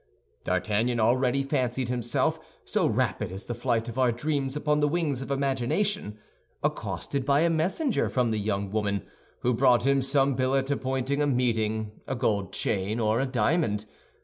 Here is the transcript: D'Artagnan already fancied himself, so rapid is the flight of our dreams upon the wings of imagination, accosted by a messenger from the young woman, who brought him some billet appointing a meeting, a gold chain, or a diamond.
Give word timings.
D'Artagnan 0.43 0.99
already 0.99 1.43
fancied 1.43 1.89
himself, 1.89 2.39
so 2.65 2.87
rapid 2.87 3.31
is 3.31 3.45
the 3.45 3.53
flight 3.53 3.87
of 3.87 3.99
our 3.99 4.11
dreams 4.11 4.55
upon 4.55 4.79
the 4.79 4.87
wings 4.87 5.21
of 5.21 5.29
imagination, 5.29 6.17
accosted 6.63 7.23
by 7.23 7.41
a 7.41 7.51
messenger 7.51 8.09
from 8.09 8.31
the 8.31 8.39
young 8.39 8.71
woman, 8.71 9.05
who 9.41 9.53
brought 9.53 9.85
him 9.85 10.01
some 10.01 10.33
billet 10.33 10.71
appointing 10.71 11.21
a 11.21 11.27
meeting, 11.27 11.91
a 12.07 12.15
gold 12.15 12.51
chain, 12.51 12.99
or 12.99 13.19
a 13.19 13.27
diamond. 13.27 13.85